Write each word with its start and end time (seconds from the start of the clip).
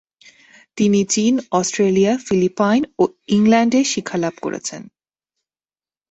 তিনি 0.77 0.99
চীন, 1.05 1.33
Australia, 1.51 2.13
Philippine 2.17 2.81
এবং 2.85 3.07
ইংল্যান্ডে 3.27 3.79
শিক্ষালাভ 3.83 4.33
করেছেন। 4.41 4.81